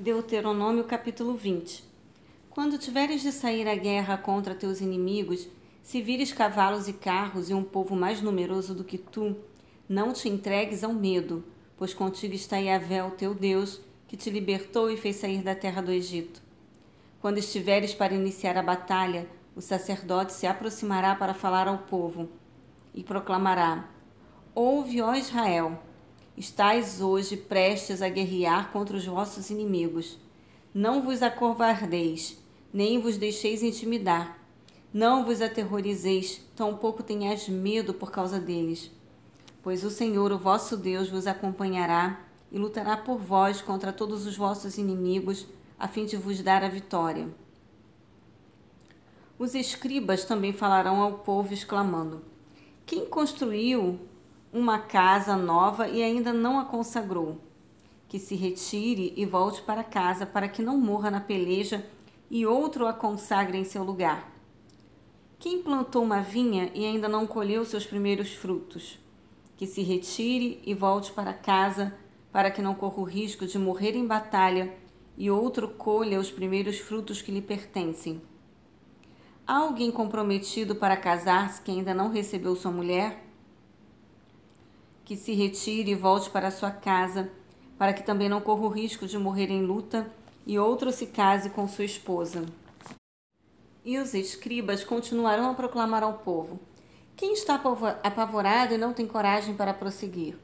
[0.00, 1.82] Deuteronômio capítulo 20
[2.50, 5.48] Quando tiveres de sair à guerra contra teus inimigos,
[5.82, 9.36] se vires cavalos e carros e um povo mais numeroso do que tu,
[9.88, 11.42] não te entregues ao medo,
[11.76, 15.82] pois contigo está Yahvé, o teu Deus, que te libertou e fez sair da terra
[15.82, 16.40] do Egito.
[17.20, 22.28] Quando estiveres para iniciar a batalha, o sacerdote se aproximará para falar ao povo
[22.94, 23.88] e proclamará:
[24.54, 25.76] Ouve, ó Israel,
[26.38, 30.16] Estais hoje prestes a guerrear contra os vossos inimigos.
[30.72, 32.38] Não vos acovardeis,
[32.72, 34.38] nem vos deixeis intimidar.
[34.94, 38.88] Não vos aterrorizeis, tampouco tenhais medo por causa deles.
[39.64, 44.36] Pois o Senhor, o vosso Deus, vos acompanhará e lutará por vós contra todos os
[44.36, 45.44] vossos inimigos,
[45.76, 47.26] a fim de vos dar a vitória.
[49.36, 52.22] Os escribas também falarão ao povo, exclamando:
[52.86, 53.98] Quem construiu
[54.52, 57.38] uma casa nova e ainda não a consagrou.
[58.08, 61.84] Que se retire e volte para casa, para que não morra na peleja
[62.30, 64.32] e outro a consagre em seu lugar.
[65.38, 68.98] Quem plantou uma vinha e ainda não colheu seus primeiros frutos?
[69.56, 71.94] Que se retire e volte para casa,
[72.32, 74.74] para que não corra o risco de morrer em batalha
[75.16, 78.22] e outro colha os primeiros frutos que lhe pertencem.
[79.46, 83.27] Há alguém comprometido para casar-se que ainda não recebeu sua mulher?
[85.08, 87.32] Que se retire e volte para sua casa,
[87.78, 90.06] para que também não corra o risco de morrer em luta
[90.46, 92.44] e outro se case com sua esposa.
[93.82, 96.60] E os escribas continuarão a proclamar ao povo:
[97.16, 97.54] Quem está
[98.04, 100.36] apavorado e não tem coragem para prosseguir?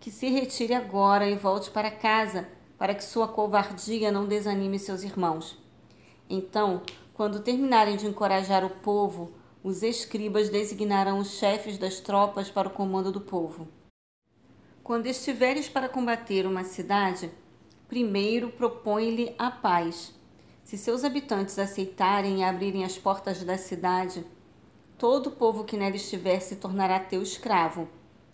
[0.00, 5.02] Que se retire agora e volte para casa, para que sua covardia não desanime seus
[5.02, 5.58] irmãos.
[6.30, 6.80] Então,
[7.12, 12.72] quando terminarem de encorajar o povo, os escribas designarão os chefes das tropas para o
[12.72, 13.68] comando do povo.
[14.88, 17.30] Quando estiveres para combater uma cidade,
[17.86, 20.14] primeiro propõe-lhe a paz.
[20.64, 24.24] Se seus habitantes aceitarem e abrirem as portas da cidade,
[24.96, 27.86] todo o povo que nela estiver se tornará teu escravo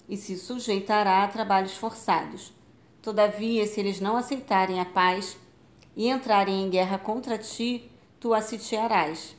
[0.09, 2.53] e se sujeitará a trabalhos forçados.
[3.03, 5.37] Todavia, se eles não aceitarem a paz
[5.97, 9.37] e entrarem em guerra contra ti, tu a sitiarás.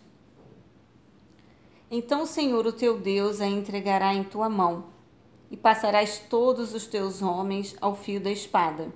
[1.90, 4.94] Então o Senhor, o teu Deus, a entregará em tua mão
[5.50, 8.92] e passarás todos os teus homens ao fio da espada.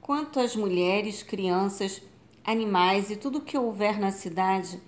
[0.00, 2.02] Quanto às mulheres, crianças,
[2.44, 4.80] animais e tudo o que houver na cidade,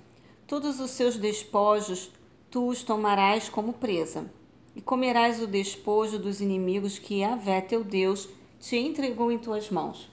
[0.47, 2.11] todos os seus despojos
[2.51, 4.31] tu os tomarás como presa,
[4.77, 8.29] e comerás o despojo dos inimigos que Yahvé teu Deus
[8.61, 10.11] te entregou em tuas mãos.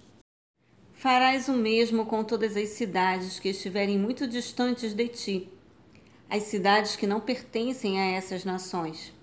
[0.93, 5.49] Farás o mesmo com todas as cidades que estiverem muito distantes de ti,
[6.29, 9.13] as cidades que não pertencem a essas nações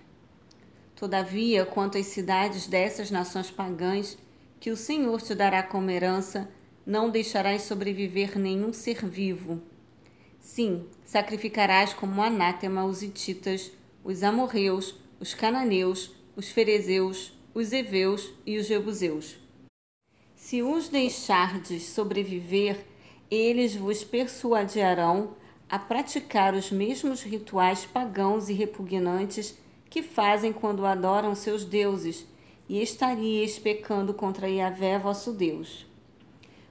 [0.96, 4.16] Todavia, quanto às cidades dessas nações pagãs,
[4.58, 6.48] que o Senhor te dará como herança,
[6.86, 9.60] não deixarás sobreviver nenhum ser vivo.
[10.40, 13.70] Sim, sacrificarás como anátema os hititas,
[14.02, 19.36] os amorreus, os cananeus, os ferezeus, os heveus e os jebuseus.
[20.34, 22.86] Se os deixardes sobreviver,
[23.30, 25.34] eles vos persuadirão
[25.68, 29.58] a praticar os mesmos rituais pagãos e repugnantes
[29.96, 32.26] que fazem quando adoram seus deuses,
[32.68, 35.86] e estaríeis pecando contra Yahvé, vosso Deus.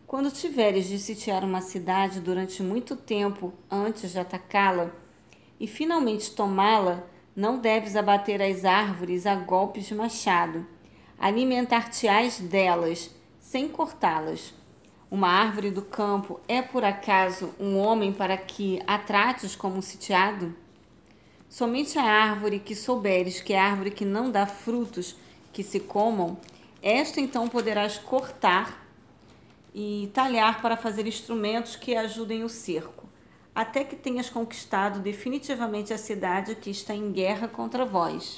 [0.06, 4.92] Quando tiveres de sitiar uma cidade durante muito tempo antes de atacá-la,
[5.60, 7.04] e finalmente tomá-la,
[7.36, 10.64] não deves abater as árvores a golpes de machado.
[11.18, 13.10] Alimentar-te-ás delas,
[13.40, 14.54] sem cortá-las.
[15.10, 19.82] Uma árvore do campo é por acaso um homem para que a trates como um
[19.82, 20.56] sitiado?
[21.50, 25.16] Somente a árvore que souberes que é árvore que não dá frutos
[25.54, 26.38] que se comam,
[26.82, 28.86] esta então poderás cortar
[29.74, 33.10] e talhar para fazer instrumentos que ajudem o cerco,
[33.54, 38.34] até que tenhas conquistado definitivamente a cidade que está em guerra contra vós.